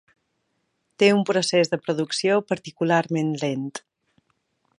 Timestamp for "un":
1.17-1.21